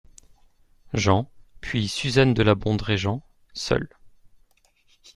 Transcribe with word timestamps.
Jean; 0.95 1.29
puis 1.59 1.87
Suzanne 1.87 2.33
de 2.33 2.41
La 2.41 2.55
Bondrée 2.55 2.97
Jean, 2.97 3.21
seul. 3.53 3.87